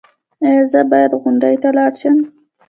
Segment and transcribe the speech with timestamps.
[0.45, 2.17] ایا زه باید غونډې ته لاړ شم؟